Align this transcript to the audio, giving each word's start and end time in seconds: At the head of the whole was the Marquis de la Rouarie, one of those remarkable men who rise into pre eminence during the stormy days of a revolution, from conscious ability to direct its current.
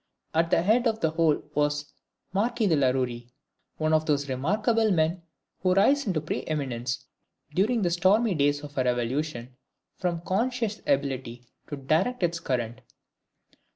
At 0.33 0.49
the 0.49 0.63
head 0.63 0.87
of 0.87 0.99
the 0.99 1.11
whole 1.11 1.43
was 1.53 1.83
the 1.83 1.89
Marquis 2.33 2.65
de 2.65 2.75
la 2.75 2.87
Rouarie, 2.89 3.29
one 3.77 3.93
of 3.93 4.07
those 4.07 4.27
remarkable 4.29 4.89
men 4.89 5.21
who 5.59 5.75
rise 5.75 6.07
into 6.07 6.19
pre 6.19 6.43
eminence 6.45 7.05
during 7.53 7.83
the 7.83 7.91
stormy 7.91 8.33
days 8.33 8.61
of 8.63 8.75
a 8.79 8.83
revolution, 8.83 9.55
from 9.99 10.21
conscious 10.21 10.81
ability 10.87 11.45
to 11.67 11.75
direct 11.77 12.23
its 12.23 12.39
current. 12.39 12.81